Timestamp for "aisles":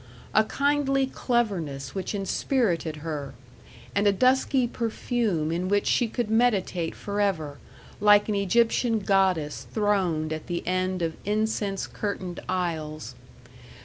12.49-13.13